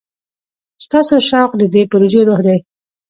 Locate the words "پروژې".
1.91-2.21